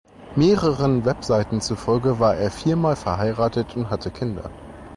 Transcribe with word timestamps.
Mehreren 0.35 1.05
Webseiten 1.05 1.61
zufolge 1.61 2.17
war 2.19 2.35
er 2.35 2.49
viermal 2.49 2.95
verheiratet 2.95 3.75
und 3.75 3.91
hatte 3.91 4.09
Kinder. 4.09 4.49